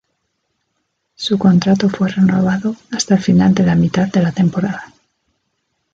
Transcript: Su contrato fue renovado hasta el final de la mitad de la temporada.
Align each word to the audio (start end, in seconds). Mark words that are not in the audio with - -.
Su 1.13 1.37
contrato 1.37 1.87
fue 1.87 2.09
renovado 2.09 2.75
hasta 2.91 3.13
el 3.13 3.21
final 3.21 3.53
de 3.53 3.65
la 3.67 3.75
mitad 3.75 4.07
de 4.07 4.23
la 4.23 4.31
temporada. 4.31 4.91